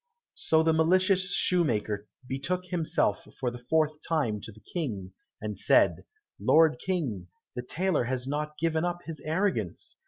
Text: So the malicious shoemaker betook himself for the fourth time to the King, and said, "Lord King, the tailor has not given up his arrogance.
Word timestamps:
So 0.33 0.63
the 0.63 0.73
malicious 0.73 1.31
shoemaker 1.31 2.07
betook 2.27 2.65
himself 2.65 3.27
for 3.39 3.51
the 3.51 3.59
fourth 3.69 3.97
time 4.09 4.41
to 4.41 4.51
the 4.51 4.59
King, 4.59 5.13
and 5.39 5.55
said, 5.55 6.05
"Lord 6.39 6.79
King, 6.83 7.27
the 7.55 7.61
tailor 7.61 8.05
has 8.05 8.25
not 8.25 8.57
given 8.57 8.83
up 8.83 9.03
his 9.05 9.19
arrogance. 9.19 9.99